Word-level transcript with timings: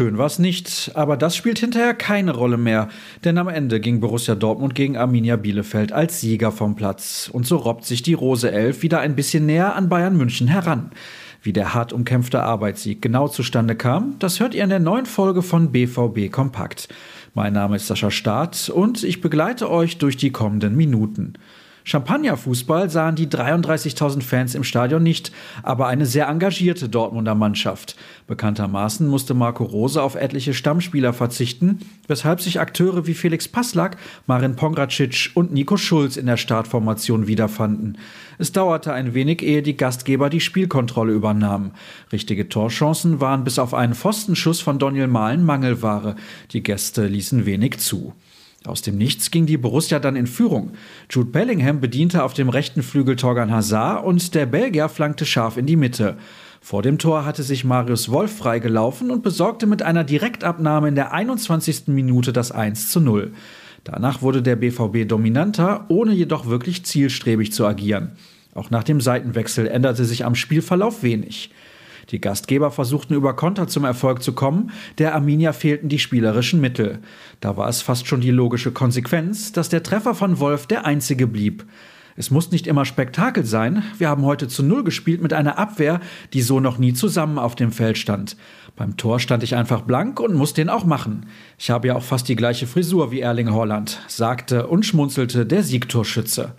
Schön 0.00 0.16
war's 0.16 0.38
nicht, 0.38 0.92
aber 0.94 1.18
das 1.18 1.36
spielt 1.36 1.58
hinterher 1.58 1.92
keine 1.92 2.34
Rolle 2.34 2.56
mehr, 2.56 2.88
denn 3.22 3.36
am 3.36 3.48
Ende 3.48 3.80
ging 3.80 4.00
Borussia 4.00 4.34
Dortmund 4.34 4.74
gegen 4.74 4.96
Arminia 4.96 5.36
Bielefeld 5.36 5.92
als 5.92 6.22
Sieger 6.22 6.52
vom 6.52 6.74
Platz 6.74 7.28
und 7.30 7.46
so 7.46 7.58
robbt 7.58 7.84
sich 7.84 8.00
die 8.00 8.14
Rose 8.14 8.50
Elf 8.50 8.82
wieder 8.82 9.00
ein 9.00 9.14
bisschen 9.14 9.44
näher 9.44 9.76
an 9.76 9.90
Bayern 9.90 10.16
München 10.16 10.48
heran. 10.48 10.90
Wie 11.42 11.52
der 11.52 11.74
hart 11.74 11.92
umkämpfte 11.92 12.42
Arbeitssieg 12.42 13.02
genau 13.02 13.28
zustande 13.28 13.74
kam, 13.76 14.18
das 14.20 14.40
hört 14.40 14.54
ihr 14.54 14.64
in 14.64 14.70
der 14.70 14.80
neuen 14.80 15.04
Folge 15.04 15.42
von 15.42 15.70
BVB 15.70 16.32
Kompakt. 16.32 16.88
Mein 17.34 17.52
Name 17.52 17.76
ist 17.76 17.86
Sascha 17.86 18.10
Staat 18.10 18.70
und 18.70 19.04
ich 19.04 19.20
begleite 19.20 19.70
euch 19.70 19.98
durch 19.98 20.16
die 20.16 20.32
kommenden 20.32 20.76
Minuten. 20.76 21.34
Champagnerfußball 21.90 22.88
sahen 22.88 23.16
die 23.16 23.26
33.000 23.26 24.22
Fans 24.22 24.54
im 24.54 24.62
Stadion 24.62 25.02
nicht, 25.02 25.32
aber 25.64 25.88
eine 25.88 26.06
sehr 26.06 26.28
engagierte 26.28 26.88
Dortmunder 26.88 27.34
Mannschaft. 27.34 27.96
Bekanntermaßen 28.28 29.08
musste 29.08 29.34
Marco 29.34 29.64
Rose 29.64 30.00
auf 30.00 30.14
etliche 30.14 30.54
Stammspieler 30.54 31.12
verzichten, 31.12 31.80
weshalb 32.06 32.42
sich 32.42 32.60
Akteure 32.60 33.08
wie 33.08 33.14
Felix 33.14 33.48
Passlack, 33.48 33.96
Marin 34.28 34.54
Pongracic 34.54 35.32
und 35.34 35.52
Nico 35.52 35.76
Schulz 35.76 36.16
in 36.16 36.26
der 36.26 36.36
Startformation 36.36 37.26
wiederfanden. 37.26 37.98
Es 38.38 38.52
dauerte 38.52 38.92
ein 38.92 39.12
wenig, 39.12 39.42
ehe 39.42 39.62
die 39.62 39.76
Gastgeber 39.76 40.30
die 40.30 40.38
Spielkontrolle 40.38 41.12
übernahmen. 41.12 41.72
Richtige 42.12 42.48
Torchancen 42.48 43.20
waren 43.20 43.42
bis 43.42 43.58
auf 43.58 43.74
einen 43.74 43.96
Pfostenschuss 43.96 44.60
von 44.60 44.78
Daniel 44.78 45.08
Mahlen 45.08 45.44
Mangelware. 45.44 46.14
Die 46.52 46.62
Gäste 46.62 47.08
ließen 47.08 47.46
wenig 47.46 47.80
zu. 47.80 48.14
Aus 48.66 48.82
dem 48.82 48.98
Nichts 48.98 49.30
ging 49.30 49.46
die 49.46 49.56
Borussia 49.56 49.98
dann 49.98 50.16
in 50.16 50.26
Führung. 50.26 50.72
Jude 51.08 51.30
Bellingham 51.30 51.80
bediente 51.80 52.22
auf 52.22 52.34
dem 52.34 52.50
rechten 52.50 52.82
Flügel 52.82 53.16
Torgan 53.16 53.50
Hazard 53.50 54.04
und 54.04 54.34
der 54.34 54.44
Belgier 54.44 54.90
flankte 54.90 55.24
scharf 55.24 55.56
in 55.56 55.64
die 55.64 55.76
Mitte. 55.76 56.18
Vor 56.60 56.82
dem 56.82 56.98
Tor 56.98 57.24
hatte 57.24 57.42
sich 57.42 57.64
Marius 57.64 58.10
Wolf 58.10 58.36
freigelaufen 58.36 59.10
und 59.10 59.22
besorgte 59.22 59.66
mit 59.66 59.82
einer 59.82 60.04
Direktabnahme 60.04 60.88
in 60.88 60.94
der 60.94 61.12
21. 61.12 61.84
Minute 61.86 62.34
das 62.34 62.52
1 62.52 62.90
zu 62.90 63.00
0. 63.00 63.32
Danach 63.84 64.20
wurde 64.20 64.42
der 64.42 64.56
BVB 64.56 65.08
dominanter, 65.08 65.86
ohne 65.88 66.12
jedoch 66.12 66.46
wirklich 66.46 66.84
zielstrebig 66.84 67.52
zu 67.52 67.66
agieren. 67.66 68.12
Auch 68.54 68.68
nach 68.68 68.84
dem 68.84 69.00
Seitenwechsel 69.00 69.68
änderte 69.68 70.04
sich 70.04 70.26
am 70.26 70.34
Spielverlauf 70.34 71.02
wenig. 71.02 71.50
Die 72.10 72.20
Gastgeber 72.20 72.70
versuchten 72.70 73.14
über 73.14 73.34
Konter 73.34 73.68
zum 73.68 73.84
Erfolg 73.84 74.22
zu 74.22 74.32
kommen, 74.32 74.70
der 74.98 75.14
Arminia 75.14 75.52
fehlten 75.52 75.88
die 75.88 76.00
spielerischen 76.00 76.60
Mittel. 76.60 76.98
Da 77.40 77.56
war 77.56 77.68
es 77.68 77.82
fast 77.82 78.08
schon 78.08 78.20
die 78.20 78.32
logische 78.32 78.72
Konsequenz, 78.72 79.52
dass 79.52 79.68
der 79.68 79.82
Treffer 79.82 80.14
von 80.14 80.40
Wolf 80.40 80.66
der 80.66 80.86
einzige 80.86 81.26
blieb. 81.26 81.64
Es 82.16 82.30
muss 82.30 82.50
nicht 82.50 82.66
immer 82.66 82.84
Spektakel 82.84 83.46
sein. 83.46 83.84
Wir 83.96 84.08
haben 84.08 84.24
heute 84.24 84.48
zu 84.48 84.62
Null 84.62 84.82
gespielt 84.82 85.22
mit 85.22 85.32
einer 85.32 85.58
Abwehr, 85.58 86.00
die 86.32 86.42
so 86.42 86.58
noch 86.60 86.78
nie 86.78 86.92
zusammen 86.92 87.38
auf 87.38 87.54
dem 87.54 87.70
Feld 87.70 87.96
stand. 87.96 88.36
Beim 88.76 88.96
Tor 88.96 89.20
stand 89.20 89.42
ich 89.42 89.54
einfach 89.54 89.82
blank 89.82 90.20
und 90.20 90.34
muss 90.34 90.52
den 90.52 90.68
auch 90.68 90.84
machen. 90.84 91.26
Ich 91.58 91.70
habe 91.70 91.88
ja 91.88 91.96
auch 91.96 92.02
fast 92.02 92.28
die 92.28 92.36
gleiche 92.36 92.66
Frisur 92.66 93.10
wie 93.12 93.20
Erling 93.20 93.52
Holland, 93.52 94.00
sagte 94.08 94.66
und 94.66 94.84
schmunzelte 94.84 95.46
der 95.46 95.62
Siegtorschütze. 95.62 96.54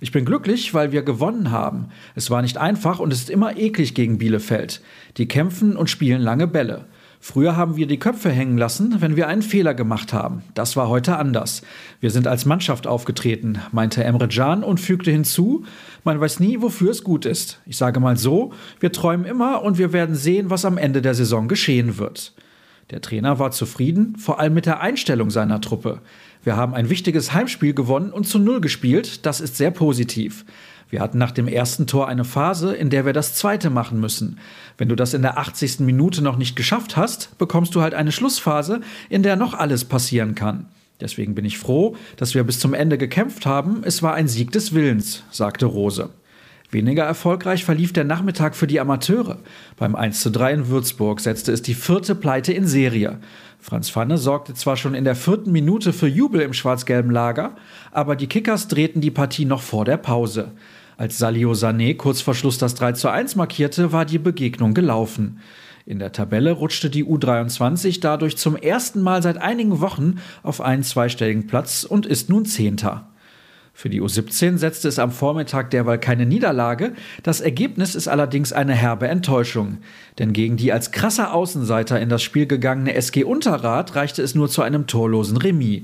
Ich 0.00 0.12
bin 0.12 0.24
glücklich, 0.24 0.74
weil 0.74 0.92
wir 0.92 1.02
gewonnen 1.02 1.50
haben. 1.50 1.88
Es 2.14 2.30
war 2.30 2.42
nicht 2.42 2.58
einfach 2.58 2.98
und 2.98 3.12
es 3.12 3.20
ist 3.20 3.30
immer 3.30 3.56
eklig 3.56 3.94
gegen 3.94 4.18
Bielefeld. 4.18 4.82
Die 5.16 5.28
kämpfen 5.28 5.76
und 5.76 5.90
spielen 5.90 6.20
lange 6.20 6.46
Bälle. 6.46 6.86
Früher 7.26 7.56
haben 7.56 7.76
wir 7.76 7.86
die 7.86 7.98
Köpfe 7.98 8.30
hängen 8.30 8.58
lassen, 8.58 9.00
wenn 9.00 9.16
wir 9.16 9.28
einen 9.28 9.40
Fehler 9.40 9.72
gemacht 9.72 10.12
haben. 10.12 10.42
Das 10.52 10.76
war 10.76 10.90
heute 10.90 11.16
anders. 11.16 11.62
Wir 11.98 12.10
sind 12.10 12.26
als 12.26 12.44
Mannschaft 12.44 12.86
aufgetreten, 12.86 13.60
meinte 13.72 14.04
Emre 14.04 14.28
Can 14.28 14.62
und 14.62 14.78
fügte 14.78 15.10
hinzu, 15.10 15.64
man 16.04 16.20
weiß 16.20 16.40
nie, 16.40 16.60
wofür 16.60 16.90
es 16.90 17.02
gut 17.02 17.24
ist. 17.24 17.62
Ich 17.64 17.78
sage 17.78 17.98
mal 17.98 18.18
so, 18.18 18.52
wir 18.78 18.92
träumen 18.92 19.24
immer 19.24 19.62
und 19.62 19.78
wir 19.78 19.94
werden 19.94 20.14
sehen, 20.14 20.50
was 20.50 20.66
am 20.66 20.76
Ende 20.76 21.00
der 21.00 21.14
Saison 21.14 21.48
geschehen 21.48 21.96
wird. 21.96 22.34
Der 22.90 23.00
Trainer 23.00 23.38
war 23.38 23.50
zufrieden, 23.50 24.16
vor 24.18 24.40
allem 24.40 24.54
mit 24.54 24.66
der 24.66 24.80
Einstellung 24.80 25.30
seiner 25.30 25.60
Truppe. 25.60 26.00
Wir 26.42 26.56
haben 26.56 26.74
ein 26.74 26.90
wichtiges 26.90 27.32
Heimspiel 27.32 27.72
gewonnen 27.72 28.12
und 28.12 28.26
zu 28.28 28.38
Null 28.38 28.60
gespielt. 28.60 29.24
Das 29.24 29.40
ist 29.40 29.56
sehr 29.56 29.70
positiv. 29.70 30.44
Wir 30.90 31.00
hatten 31.00 31.18
nach 31.18 31.30
dem 31.30 31.48
ersten 31.48 31.86
Tor 31.86 32.08
eine 32.08 32.24
Phase, 32.24 32.74
in 32.74 32.90
der 32.90 33.06
wir 33.06 33.14
das 33.14 33.34
zweite 33.34 33.70
machen 33.70 33.98
müssen. 34.00 34.38
Wenn 34.76 34.88
du 34.88 34.96
das 34.96 35.14
in 35.14 35.22
der 35.22 35.38
80. 35.38 35.80
Minute 35.80 36.22
noch 36.22 36.36
nicht 36.36 36.56
geschafft 36.56 36.96
hast, 36.96 37.36
bekommst 37.38 37.74
du 37.74 37.80
halt 37.80 37.94
eine 37.94 38.12
Schlussphase, 38.12 38.80
in 39.08 39.22
der 39.22 39.36
noch 39.36 39.54
alles 39.54 39.86
passieren 39.86 40.34
kann. 40.34 40.66
Deswegen 41.00 41.34
bin 41.34 41.44
ich 41.44 41.58
froh, 41.58 41.96
dass 42.16 42.34
wir 42.34 42.44
bis 42.44 42.60
zum 42.60 42.74
Ende 42.74 42.98
gekämpft 42.98 43.46
haben. 43.46 43.82
Es 43.84 44.02
war 44.02 44.14
ein 44.14 44.28
Sieg 44.28 44.52
des 44.52 44.72
Willens, 44.72 45.24
sagte 45.30 45.66
Rose. 45.66 46.10
Weniger 46.74 47.04
erfolgreich 47.04 47.64
verlief 47.64 47.94
der 47.94 48.04
Nachmittag 48.04 48.54
für 48.54 48.66
die 48.66 48.80
Amateure. 48.80 49.38
Beim 49.78 49.94
1:3 49.94 50.52
in 50.52 50.68
Würzburg 50.68 51.20
setzte 51.20 51.52
es 51.52 51.62
die 51.62 51.72
vierte 51.72 52.14
Pleite 52.14 52.52
in 52.52 52.66
Serie. 52.66 53.20
Franz 53.60 53.88
Pfanne 53.88 54.18
sorgte 54.18 54.52
zwar 54.52 54.76
schon 54.76 54.94
in 54.94 55.04
der 55.04 55.14
vierten 55.14 55.52
Minute 55.52 55.94
für 55.94 56.08
Jubel 56.08 56.42
im 56.42 56.52
schwarz-gelben 56.52 57.10
Lager, 57.10 57.54
aber 57.92 58.16
die 58.16 58.26
Kickers 58.26 58.68
drehten 58.68 59.00
die 59.00 59.10
Partie 59.10 59.46
noch 59.46 59.62
vor 59.62 59.86
der 59.86 59.96
Pause. 59.96 60.50
Als 60.98 61.16
Salio 61.16 61.52
Sané 61.52 61.96
kurz 61.96 62.20
vor 62.20 62.34
Schluss 62.34 62.58
das 62.58 62.74
3:1 62.74 63.36
markierte, 63.36 63.92
war 63.92 64.04
die 64.04 64.18
Begegnung 64.18 64.74
gelaufen. 64.74 65.38
In 65.86 65.98
der 65.98 66.12
Tabelle 66.12 66.50
rutschte 66.52 66.90
die 66.90 67.04
U23 67.04 68.00
dadurch 68.00 68.36
zum 68.36 68.56
ersten 68.56 69.00
Mal 69.00 69.22
seit 69.22 69.38
einigen 69.38 69.80
Wochen 69.80 70.16
auf 70.42 70.60
einen 70.60 70.82
zweistelligen 70.82 71.46
Platz 71.46 71.84
und 71.84 72.04
ist 72.04 72.30
nun 72.30 72.46
Zehnter. 72.46 73.13
Für 73.76 73.90
die 73.90 74.00
U17 74.00 74.56
setzte 74.56 74.86
es 74.86 75.00
am 75.00 75.10
Vormittag 75.10 75.70
derweil 75.72 75.98
keine 75.98 76.26
Niederlage, 76.26 76.92
das 77.24 77.40
Ergebnis 77.40 77.96
ist 77.96 78.06
allerdings 78.06 78.52
eine 78.52 78.72
herbe 78.72 79.08
Enttäuschung. 79.08 79.78
Denn 80.20 80.32
gegen 80.32 80.56
die 80.56 80.72
als 80.72 80.92
krasser 80.92 81.34
Außenseiter 81.34 82.00
in 82.00 82.08
das 82.08 82.22
Spiel 82.22 82.46
gegangene 82.46 82.94
SG 82.94 83.24
Unterrad 83.24 83.96
reichte 83.96 84.22
es 84.22 84.36
nur 84.36 84.48
zu 84.48 84.62
einem 84.62 84.86
torlosen 84.86 85.36
Remis. 85.36 85.82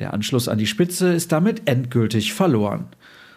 Der 0.00 0.12
Anschluss 0.12 0.48
an 0.48 0.58
die 0.58 0.66
Spitze 0.66 1.14
ist 1.14 1.32
damit 1.32 1.62
endgültig 1.64 2.34
verloren. 2.34 2.88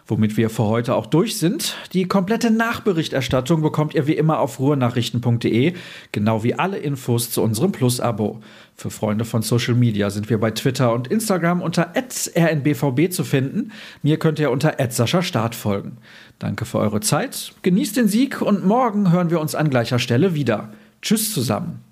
Womit 0.08 0.36
wir 0.36 0.50
für 0.50 0.64
heute 0.64 0.96
auch 0.96 1.06
durch 1.06 1.38
sind. 1.38 1.78
Die 1.94 2.08
komplette 2.08 2.52
Nachberichterstattung 2.52 3.62
bekommt 3.62 3.94
ihr 3.94 4.06
wie 4.06 4.14
immer 4.14 4.40
auf 4.40 4.60
ruhrnachrichten.de, 4.60 5.74
genau 6.12 6.44
wie 6.44 6.56
alle 6.56 6.78
Infos 6.78 7.32
zu 7.32 7.42
unserem 7.42 7.72
Plus-Abo. 7.72 8.42
Für 8.76 8.90
Freunde 8.90 9.24
von 9.24 9.44
Social 9.44 9.76
Media 9.76 10.10
sind 10.10 10.30
wir 10.30 10.40
bei 10.40 10.52
Twitter 10.52 10.94
und 10.94 11.08
Instagram 11.08 11.62
unter 11.62 11.94
rnbvb 11.96 13.10
zu 13.12 13.24
finden. 13.24 13.72
Mir 14.02 14.18
könnt 14.18 14.40
ihr 14.40 14.52
unter 14.52 14.76
Start 15.22 15.56
folgen. 15.56 15.98
Danke 16.40 16.66
für 16.66 16.80
eure 16.80 17.00
Zeit, 17.00 17.54
genießt 17.62 17.96
den 17.96 18.08
Sieg 18.08 18.42
und 18.42 18.66
morgen 18.66 19.12
hören 19.12 19.30
wir 19.30 19.40
uns 19.40 19.56
an 19.56 19.70
gleicher 19.70 20.00
Stelle 20.00 20.34
wieder. 20.34 20.74
Tschüss 21.02 21.34
zusammen. 21.34 21.84